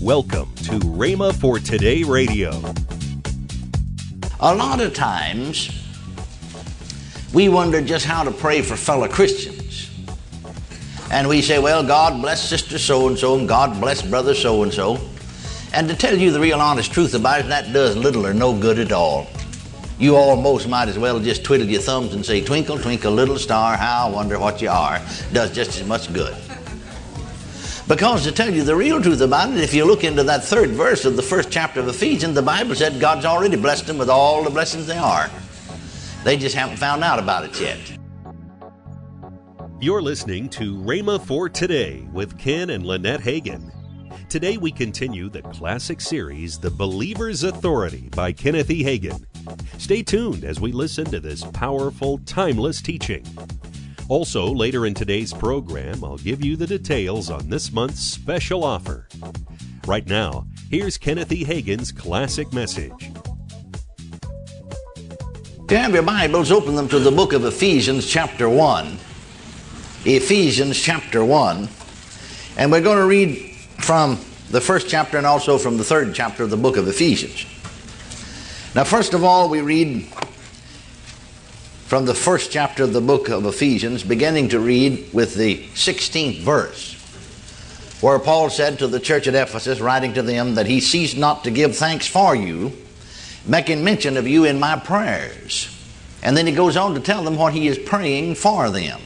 [0.00, 2.52] Welcome to Rhema for Today Radio.
[4.38, 5.84] A lot of times,
[7.34, 9.90] we wonder just how to pray for fellow Christians.
[11.10, 14.62] And we say, well, God bless sister so and so, and God bless brother so
[14.62, 15.00] and so.
[15.74, 18.56] And to tell you the real honest truth about it, that does little or no
[18.56, 19.26] good at all.
[19.98, 23.76] You almost might as well just twiddle your thumbs and say, Twinkle, twinkle, little star,
[23.76, 25.00] how I wonder what you are.
[25.32, 26.36] Does just as much good.
[27.88, 30.68] Because to tell you the real truth about it, if you look into that third
[30.68, 34.10] verse of the first chapter of Ephesians, the Bible said God's already blessed them with
[34.10, 35.30] all the blessings they are.
[36.22, 37.78] They just haven't found out about it yet.
[39.80, 43.72] You're listening to Rhema for Today with Ken and Lynette Hagin.
[44.28, 48.84] Today we continue the classic series, The Believer's Authority by Kenneth E.
[48.84, 49.24] Hagin.
[49.78, 53.24] Stay tuned as we listen to this powerful, timeless teaching.
[54.08, 59.06] Also, later in today's program, I'll give you the details on this month's special offer.
[59.86, 61.44] Right now, here's Kenneth E.
[61.44, 63.10] Hagin's classic message.
[65.70, 68.96] You have your Bibles, open them to the book of Ephesians, chapter 1.
[70.06, 71.68] Ephesians, chapter 1.
[72.56, 73.36] And we're going to read
[73.76, 77.44] from the first chapter and also from the third chapter of the book of Ephesians.
[78.74, 80.06] Now, first of all, we read
[81.88, 86.40] from the first chapter of the book of Ephesians, beginning to read with the 16th
[86.40, 86.92] verse,
[88.02, 91.44] where Paul said to the church at Ephesus, writing to them, that he ceased not
[91.44, 92.74] to give thanks for you,
[93.46, 95.74] making mention of you in my prayers.
[96.22, 99.00] And then he goes on to tell them what he is praying for them.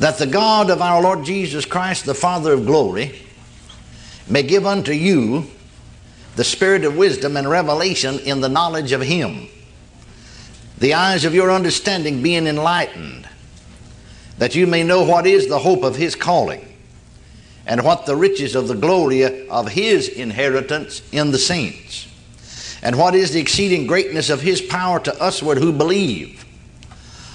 [0.00, 3.16] That the God of our Lord Jesus Christ, the Father of glory,
[4.28, 5.46] may give unto you
[6.34, 9.46] the spirit of wisdom and revelation in the knowledge of him
[10.78, 13.28] the eyes of your understanding being enlightened,
[14.38, 16.66] that you may know what is the hope of his calling,
[17.66, 22.08] and what the riches of the glory of his inheritance in the saints,
[22.82, 26.44] and what is the exceeding greatness of his power to usward who believe,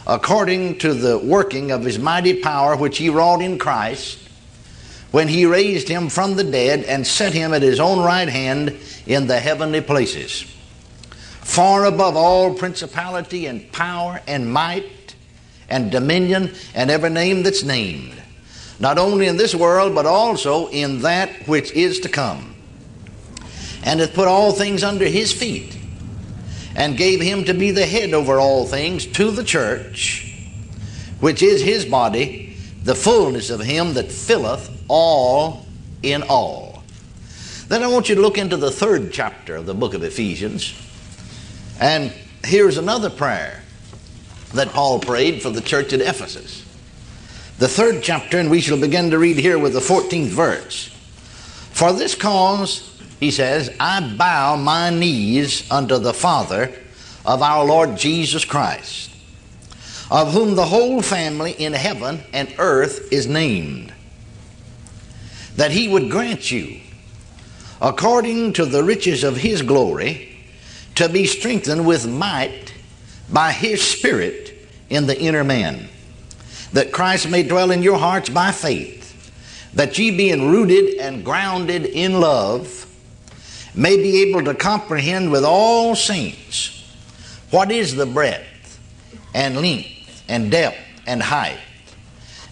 [0.05, 4.19] according to the working of his mighty power which he wrought in Christ,
[5.11, 8.77] when he raised him from the dead and set him at his own right hand
[9.07, 10.45] in the heavenly places
[11.49, 15.15] far above all principality and power and might
[15.67, 18.13] and dominion and every name that's named,
[18.79, 22.53] not only in this world, but also in that which is to come.
[23.83, 25.75] And hath put all things under his feet,
[26.75, 30.31] and gave him to be the head over all things to the church,
[31.19, 35.65] which is his body, the fullness of him that filleth all
[36.03, 36.83] in all.
[37.69, 40.75] Then I want you to look into the third chapter of the book of Ephesians.
[41.79, 42.13] And
[42.43, 43.61] here's another prayer
[44.53, 46.65] that Paul prayed for the church at Ephesus.
[47.57, 50.87] The third chapter, and we shall begin to read here with the 14th verse.
[51.71, 56.73] For this cause, he says, I bow my knees unto the Father
[57.25, 59.11] of our Lord Jesus Christ,
[60.09, 63.93] of whom the whole family in heaven and earth is named,
[65.55, 66.79] that he would grant you,
[67.81, 70.28] according to the riches of his glory,
[70.99, 72.73] to be strengthened with might
[73.31, 74.53] by his Spirit
[74.89, 75.87] in the inner man,
[76.73, 79.31] that Christ may dwell in your hearts by faith,
[79.73, 82.85] that ye being rooted and grounded in love,
[83.73, 86.93] may be able to comprehend with all saints
[87.49, 88.77] what is the breadth
[89.33, 90.75] and length and depth
[91.07, 91.59] and height,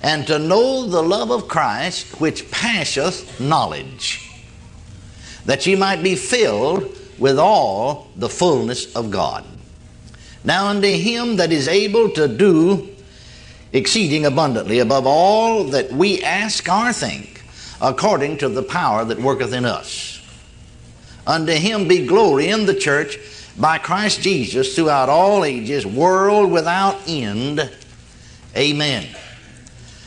[0.02, 4.32] and to know the love of Christ which passeth knowledge,
[5.46, 9.44] that ye might be filled with all the fullness of God.
[10.44, 12.88] Now unto him that is able to do
[13.74, 17.44] exceeding abundantly above all that we ask or think,
[17.82, 20.14] according to the power that worketh in us.
[21.26, 23.20] Unto him be glory in the church
[23.58, 27.70] by Christ Jesus throughout all ages, world without end.
[28.56, 29.06] Amen.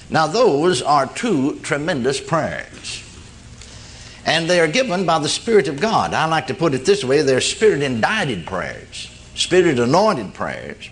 [0.09, 3.05] Now, those are two tremendous prayers
[4.27, 6.15] and they are given by the Spirit of God.
[6.15, 10.91] I like to put it this way they're Spirit indited prayers, Spirit anointed prayers,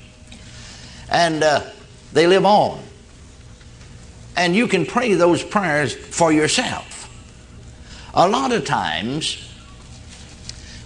[1.11, 1.63] and uh,
[2.13, 2.81] they live on.
[4.37, 7.11] And you can pray those prayers for yourself.
[8.15, 9.45] A lot of times,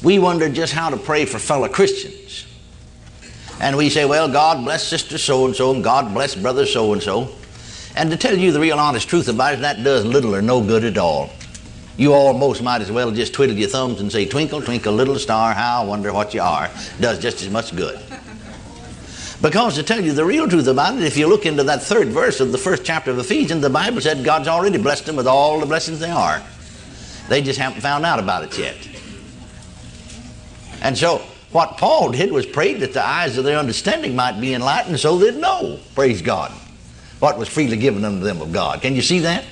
[0.02, 2.46] we wonder just how to pray for fellow Christians.
[3.60, 6.92] And we say, well, God bless sister so and so, and God bless brother so
[6.92, 7.28] and so.
[7.94, 10.62] And to tell you the real honest truth about it, that does little or no
[10.62, 11.30] good at all.
[11.96, 15.52] You almost might as well just twiddle your thumbs and say, Twinkle, twinkle, little star,
[15.52, 16.70] how I wonder what you are.
[17.00, 18.00] Does just as much good.
[19.42, 22.08] Because to tell you the real truth about it, if you look into that third
[22.08, 25.26] verse of the first chapter of Ephesians, the Bible said God's already blessed them with
[25.26, 26.40] all the blessings they are.
[27.28, 28.76] They just haven't found out about it yet.
[30.80, 31.18] And so,
[31.50, 35.18] what Paul did was pray that the eyes of their understanding might be enlightened so
[35.18, 36.52] they'd know, praise God,
[37.18, 38.80] what was freely given unto them of God.
[38.80, 39.44] Can you see that?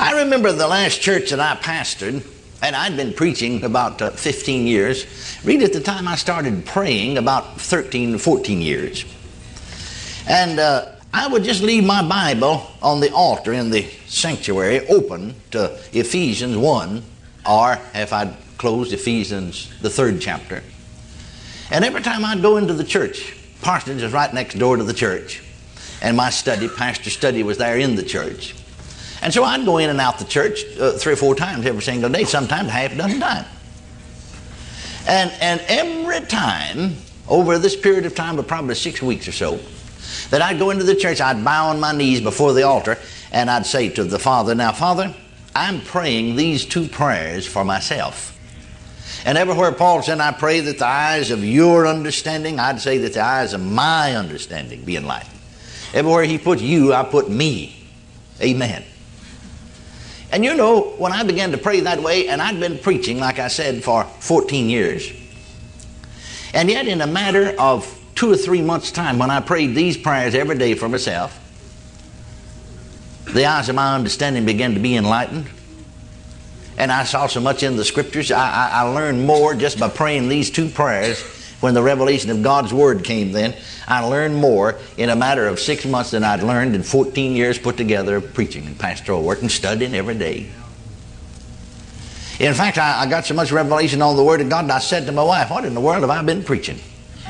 [0.00, 2.26] I remember the last church that I pastored,
[2.62, 5.04] and I'd been preaching about uh, 15 years.
[5.44, 9.04] Read at the time I started praying about 13, 14 years.
[10.26, 15.34] And uh, I would just leave my Bible on the altar in the sanctuary open
[15.50, 17.02] to Ephesians 1,
[17.46, 20.62] or if I'd closed Ephesians, the third chapter.
[21.70, 24.94] And every time I'd go into the church, parsonage is right next door to the
[24.94, 25.42] church.
[26.00, 28.54] And my study, pastor study, was there in the church.
[29.22, 31.82] And so I'd go in and out the church uh, three or four times every
[31.82, 33.46] single day, sometimes half a dozen times.
[35.06, 36.96] And, and every time,
[37.28, 39.60] over this period of time of probably six weeks or so,
[40.30, 42.98] that I'd go into the church, I'd bow on my knees before the altar,
[43.32, 45.14] and I'd say to the Father, Now, Father,
[45.54, 48.36] I'm praying these two prayers for myself.
[49.24, 53.14] And everywhere Paul said, I pray that the eyes of your understanding, I'd say that
[53.14, 55.38] the eyes of my understanding be enlightened.
[55.92, 57.76] Everywhere he put you, I put me.
[58.40, 58.84] Amen.
[60.32, 63.38] And you know, when I began to pray that way, and I'd been preaching, like
[63.38, 65.12] I said, for 14 years,
[66.54, 69.96] and yet in a matter of two or three months' time, when I prayed these
[69.96, 71.36] prayers every day for myself,
[73.32, 75.48] the eyes of my understanding began to be enlightened.
[76.76, 78.30] And I saw so much in the scriptures.
[78.30, 81.22] I, I, I learned more just by praying these two prayers
[81.60, 83.54] when the revelation of God's Word came then.
[83.86, 87.58] I learned more in a matter of six months than I'd learned in 14 years
[87.58, 90.50] put together of preaching and pastoral work and studying every day.
[92.38, 94.78] In fact, I, I got so much revelation on the Word of God, that I
[94.78, 96.78] said to my wife, What in the world have I been preaching?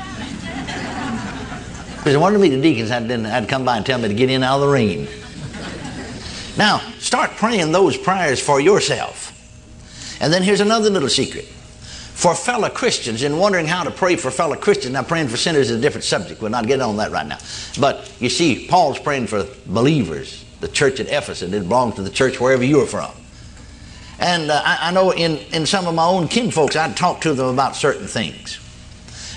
[1.97, 4.27] Because I wanted meet the deacons had, had come by and tell me to get
[4.27, 5.07] in out of the rain.
[6.57, 9.37] Now, start praying those prayers for yourself.
[10.19, 11.47] And then here's another little secret
[12.21, 14.93] for fellow Christians and wondering how to pray for fellow Christians.
[14.93, 16.39] Now, praying for sinners is a different subject.
[16.39, 17.39] We're not getting on that right now.
[17.79, 21.51] But you see, Paul's praying for believers, the church at Ephesus.
[21.51, 23.09] It belongs to the church wherever you are from.
[24.19, 27.33] And uh, I, I, know in, in some of my own kinfolks, I'd talk to
[27.33, 28.59] them about certain things.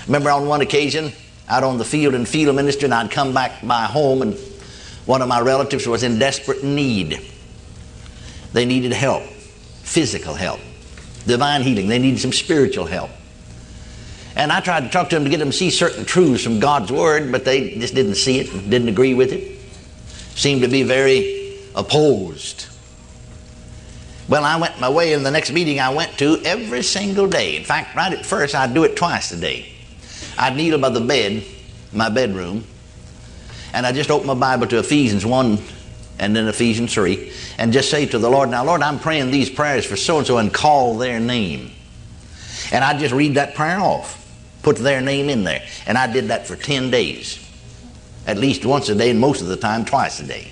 [0.05, 1.11] Remember on one occasion,
[1.49, 4.37] out on the field in field ministry, and I'd come back by home, and
[5.07, 7.19] one of my relatives was in desperate need.
[8.53, 10.59] They needed help, physical help
[11.25, 11.87] divine healing.
[11.87, 13.09] They needed some spiritual help.
[14.35, 16.59] And I tried to talk to them to get them to see certain truths from
[16.59, 19.59] God's Word, but they just didn't see it, didn't agree with it.
[20.37, 22.67] Seemed to be very opposed.
[24.27, 27.55] Well, I went my way in the next meeting I went to every single day.
[27.55, 29.71] In fact, right at first, I'd do it twice a day.
[30.37, 31.43] I'd kneel by the bed,
[31.93, 32.65] my bedroom,
[33.71, 35.57] and I'd just open my Bible to Ephesians 1
[36.19, 39.49] and then Ephesians 3, and just say to the Lord, Now, Lord, I'm praying these
[39.49, 41.71] prayers for so and so and call their name.
[42.71, 44.21] And I just read that prayer off,
[44.63, 45.63] put their name in there.
[45.85, 47.39] And I did that for 10 days,
[48.25, 50.51] at least once a day, and most of the time, twice a day.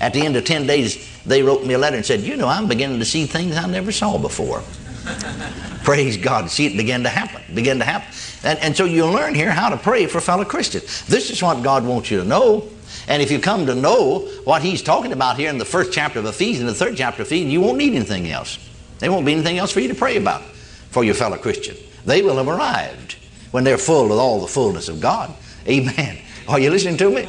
[0.00, 2.48] At the end of 10 days, they wrote me a letter and said, You know,
[2.48, 4.62] I'm beginning to see things I never saw before.
[5.84, 6.50] Praise God.
[6.50, 8.08] See it begin to happen, begin to happen.
[8.42, 11.06] And, and so you'll learn here how to pray for fellow Christians.
[11.06, 12.68] This is what God wants you to know.
[13.08, 16.18] And if you come to know what he's talking about here in the first chapter
[16.18, 18.58] of Ephesians, the third chapter of Ephesians, you won't need anything else.
[18.98, 20.42] There won't be anything else for you to pray about
[20.90, 21.76] for your fellow Christian.
[22.06, 23.16] They will have arrived
[23.50, 25.34] when they're full with all the fullness of God.
[25.68, 26.18] Amen.
[26.48, 27.28] Are you listening to me?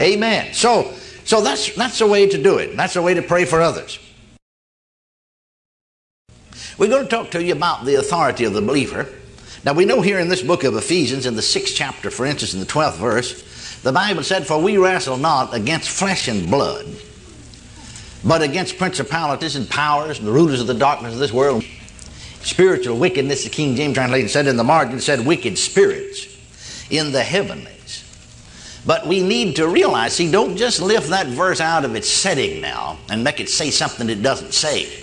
[0.00, 0.54] Amen.
[0.54, 0.92] So,
[1.24, 2.76] so that's that's the way to do it.
[2.76, 3.98] That's the way to pray for others.
[6.78, 9.08] We're going to talk to you about the authority of the believer.
[9.64, 12.54] Now we know here in this book of Ephesians, in the sixth chapter, for instance,
[12.54, 13.42] in the twelfth verse,
[13.82, 16.86] the Bible said, For we wrestle not against flesh and blood,
[18.24, 21.64] but against principalities and powers and the rulers of the darkness of this world.
[22.42, 26.26] Spiritual wickedness, the King James translation said in the margin, said wicked spirits
[26.90, 28.04] in the heavenlies.
[28.86, 32.60] But we need to realize, see, don't just lift that verse out of its setting
[32.60, 35.02] now and make it say something it doesn't say.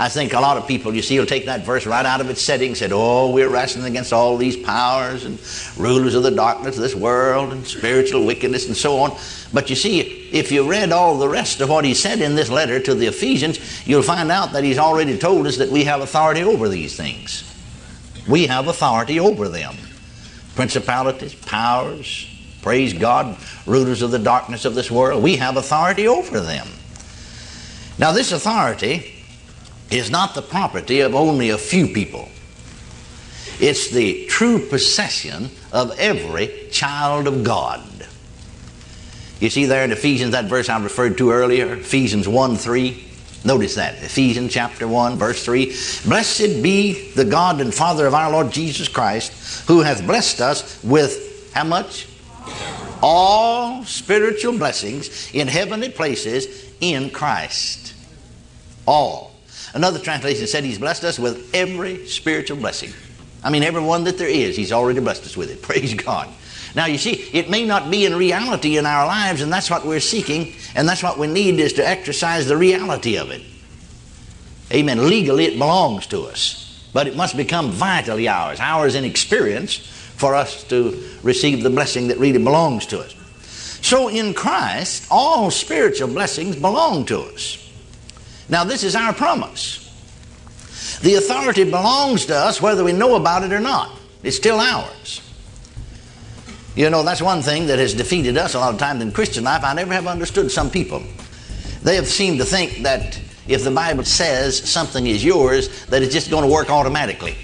[0.00, 2.30] I think a lot of people, you see, will take that verse right out of
[2.30, 5.38] its setting and said, Oh, we're wrestling against all these powers and
[5.76, 9.14] rulers of the darkness of this world and spiritual wickedness and so on.
[9.52, 10.00] But you see,
[10.32, 13.08] if you read all the rest of what he said in this letter to the
[13.08, 16.96] Ephesians, you'll find out that he's already told us that we have authority over these
[16.96, 17.44] things.
[18.26, 19.74] We have authority over them.
[20.54, 22.26] Principalities, powers,
[22.62, 26.68] praise God, rulers of the darkness of this world, we have authority over them.
[27.98, 29.19] Now, this authority
[29.90, 32.28] is not the property of only a few people.
[33.60, 37.82] It's the true possession of every child of God.
[39.40, 43.06] You see there in Ephesians, that verse I referred to earlier, Ephesians 1 3.
[43.42, 43.94] Notice that.
[44.02, 45.66] Ephesians chapter 1, verse 3.
[46.04, 50.82] Blessed be the God and Father of our Lord Jesus Christ, who hath blessed us
[50.84, 52.06] with how much?
[53.02, 57.94] All spiritual blessings in heavenly places in Christ.
[58.86, 59.29] All.
[59.74, 62.92] Another translation said he's blessed us with every spiritual blessing.
[63.42, 65.62] I mean, every one that there is, he's already blessed us with it.
[65.62, 66.28] Praise God.
[66.74, 69.84] Now, you see, it may not be in reality in our lives, and that's what
[69.84, 73.42] we're seeking, and that's what we need is to exercise the reality of it.
[74.72, 75.08] Amen.
[75.08, 80.34] Legally, it belongs to us, but it must become vitally ours, ours in experience, for
[80.34, 83.16] us to receive the blessing that really belongs to us.
[83.82, 87.59] So, in Christ, all spiritual blessings belong to us.
[88.50, 89.86] Now, this is our promise.
[91.02, 93.96] The authority belongs to us whether we know about it or not.
[94.24, 95.22] It's still ours.
[96.74, 99.44] You know, that's one thing that has defeated us a lot of times in Christian
[99.44, 99.62] life.
[99.64, 101.02] I never have understood some people.
[101.82, 106.12] They have seemed to think that if the Bible says something is yours, that it's
[106.12, 107.36] just going to work automatically.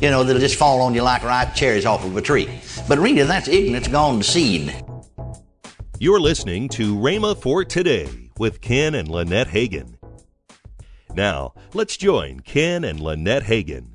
[0.00, 2.48] You know, that'll just fall on you like ripe cherries off of a tree.
[2.86, 4.74] But really, that's ignorance gone to seed.
[5.98, 9.96] You're listening to Rhema for Today with Ken and Lynette Hagin.
[11.14, 13.93] Now, let's join Ken and Lynette Hagin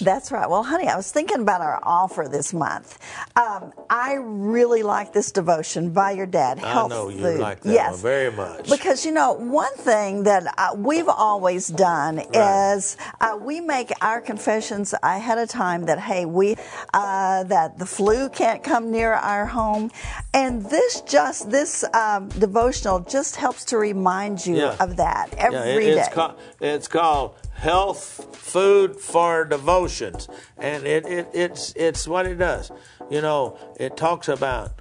[0.00, 0.48] that's right.
[0.48, 2.98] Well, honey, I was thinking about our offer this month.
[3.36, 6.58] Um, I really like this devotion by your dad.
[6.58, 7.40] Health I know you food.
[7.40, 7.92] like that yes.
[7.92, 8.68] one very much.
[8.68, 12.74] Because you know, one thing that uh, we've always done right.
[12.76, 16.56] is uh, we make our confessions ahead of time that hey, we
[16.94, 19.90] uh, that the flu can't come near our home,
[20.34, 24.76] and this just this um, devotional just helps to remind you yeah.
[24.80, 26.00] of that every yeah, it, day.
[26.00, 30.28] it's, called, it's called health food for devotions.
[30.56, 32.70] And it, it it's it's what it does.
[33.10, 34.72] You know it talks about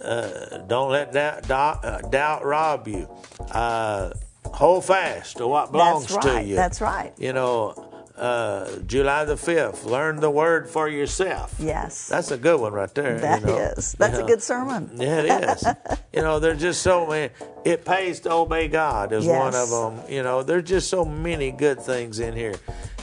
[0.00, 3.08] uh, don't let doubt, doubt, uh, doubt rob you.
[3.50, 4.10] Uh,
[4.46, 6.54] hold fast to what belongs right, to you.
[6.56, 7.12] That's right.
[7.18, 7.83] You know
[8.16, 11.54] uh, July the 5th, learn the word for yourself.
[11.58, 12.08] Yes.
[12.08, 13.18] That's a good one right there.
[13.18, 13.56] That you know?
[13.56, 13.92] is.
[13.98, 14.24] That's you know?
[14.24, 14.90] a good sermon.
[14.94, 15.66] Yeah, it is.
[16.12, 17.32] you know, there's just so many.
[17.64, 19.38] It pays to obey God is yes.
[19.38, 20.12] one of them.
[20.12, 22.54] You know, there's just so many good things in here.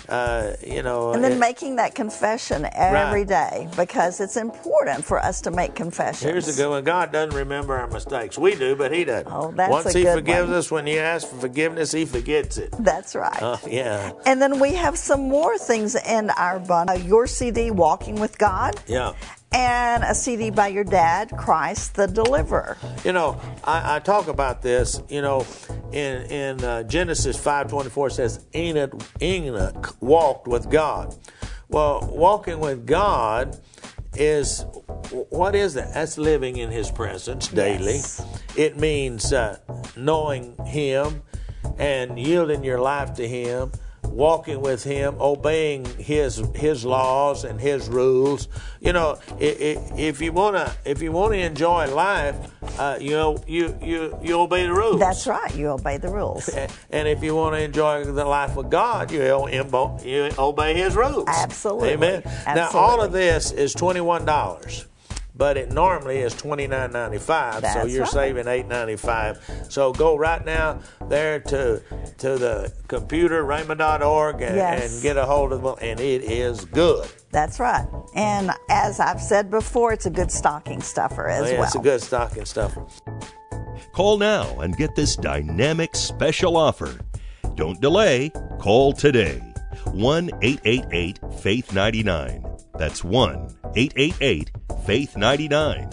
[0.09, 3.27] Uh, you know, and then it, making that confession every right.
[3.27, 6.29] day because it's important for us to make confessions.
[6.31, 8.37] Here's the good one: God doesn't remember our mistakes.
[8.37, 9.31] We do, but He doesn't.
[9.31, 10.57] Oh, that's Once a He good forgives one.
[10.57, 12.73] us, when He asks for forgiveness, He forgets it.
[12.79, 13.41] That's right.
[13.41, 14.11] Uh, yeah.
[14.25, 16.97] And then we have some more things in our bundle.
[16.97, 18.79] Your CD, Walking with God.
[18.87, 19.13] Yeah
[19.51, 22.77] and a CD by your dad, Christ the Deliverer.
[23.03, 25.01] You know, I, I talk about this.
[25.09, 25.45] You know,
[25.91, 31.15] in in uh, Genesis five twenty four says Enoch, Enoch walked with God.
[31.69, 33.59] Well, walking with God
[34.15, 34.65] is
[35.29, 35.93] what is that?
[35.93, 37.95] That's living in His presence daily.
[37.95, 38.25] Yes.
[38.55, 39.59] It means uh,
[39.95, 41.23] knowing Him
[41.77, 43.71] and yielding your life to Him
[44.11, 48.47] walking with Him, obeying His His laws and His rules.
[48.79, 52.35] You know, if you wanna if you wanna enjoy life,
[52.79, 54.99] uh, you know you you you obey the rules.
[54.99, 55.53] That's right.
[55.55, 56.49] You obey the rules.
[56.91, 61.25] And if you want to enjoy the life with God, you you obey His rules.
[61.27, 61.91] Absolutely.
[61.91, 62.21] Amen.
[62.25, 62.55] Absolutely.
[62.55, 64.85] Now all of this is twenty one dollars
[65.41, 67.65] but it normally is twenty nine ninety five.
[67.65, 68.11] So you're right.
[68.11, 69.39] saving eight ninety five.
[69.69, 71.81] So go right now there to
[72.19, 74.93] to the computer rhema.org and, yes.
[74.93, 77.09] and get a hold of them, and it is good.
[77.31, 77.87] That's right.
[78.13, 81.65] And as I've said before, it's a good stocking stuffer as yeah, well.
[81.65, 82.85] It's a good stocking stuffer.
[83.93, 86.99] Call now and get this dynamic special offer.
[87.55, 88.29] Don't delay.
[88.59, 89.41] Call today.
[89.85, 92.45] 1 888 Faith 99.
[92.77, 94.51] That's 1 888
[94.85, 95.89] Faith 99.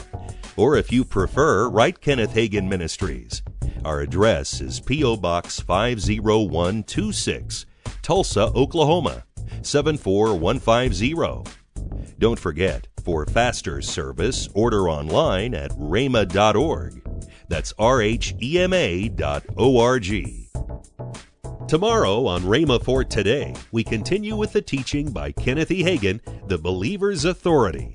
[0.57, 3.43] Or if you prefer, write Kenneth Hagin Ministries.
[3.85, 5.19] Our address is P.O.
[5.19, 7.67] Box 50126,
[8.03, 9.25] Tulsa, Oklahoma
[9.63, 11.53] 74150.
[12.19, 17.03] Don't forget, for faster service, order online at rhema.org.
[17.49, 20.49] That's R H E M A dot O R G.
[21.69, 25.85] Tomorrow on Rhema for Today, we continue with the teaching by Kenneth E.
[25.85, 27.95] Hagin, The Believer's Authority.